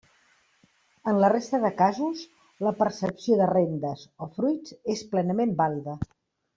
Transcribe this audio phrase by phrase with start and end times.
[1.11, 2.25] En la resta de casos,
[2.69, 6.01] la percepció de rendes o fruits és plenament vàlida.